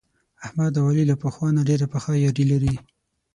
[0.45, 2.75] احمد او علي له پخوا نه ډېره پخه یاري لري.